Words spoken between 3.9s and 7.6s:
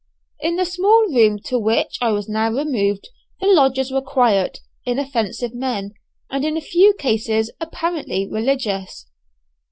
were quiet, inoffensive men, and in a few cases